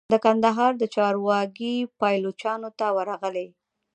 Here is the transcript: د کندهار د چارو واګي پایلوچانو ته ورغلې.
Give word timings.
د 0.13 0.15
کندهار 0.25 0.71
د 0.77 0.83
چارو 0.95 1.19
واګي 1.27 1.75
پایلوچانو 1.99 2.69
ته 2.79 2.85
ورغلې. 2.97 3.47